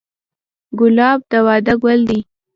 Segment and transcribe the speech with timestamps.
[0.79, 2.19] ګلاب د واده ګل دی.